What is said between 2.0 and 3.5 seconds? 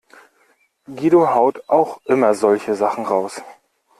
immer solche Sachen raus.